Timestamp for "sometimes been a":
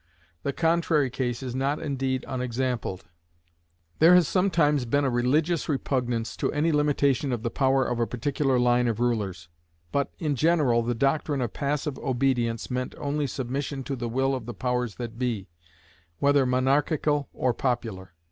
4.27-5.11